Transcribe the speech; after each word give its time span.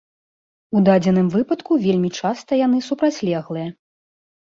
У 0.77 0.81
дадзеным 0.87 1.27
выпадку 1.35 1.79
вельмі 1.85 2.09
часта 2.25 2.51
яны 2.65 2.83
супрацьлеглыя. 2.91 3.69